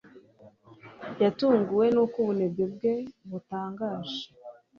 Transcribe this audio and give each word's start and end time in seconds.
Yatunguwe 1.21 1.85
nuko 1.93 2.15
ubunebwe 2.23 2.63
bwe 2.73 2.93
butangaje. 3.29 4.19